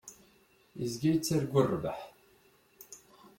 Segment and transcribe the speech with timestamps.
[0.79, 1.99] Yezga yettargu rrbeḥ.